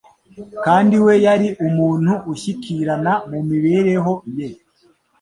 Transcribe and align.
kandi 0.65 0.95
we 1.05 1.13
yari 1.25 1.47
umuntu 1.67 2.13
ushyikirana 2.33 3.13
mu 3.29 3.39
mibereho 3.49 4.13
ye 4.37 4.47